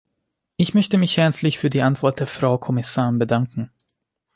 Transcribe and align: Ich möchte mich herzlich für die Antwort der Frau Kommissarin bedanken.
Ich 0.57 0.73
möchte 0.73 0.97
mich 0.97 1.15
herzlich 1.17 1.59
für 1.59 1.69
die 1.69 1.83
Antwort 1.83 2.19
der 2.19 2.25
Frau 2.25 2.57
Kommissarin 2.57 3.19
bedanken. 3.19 3.69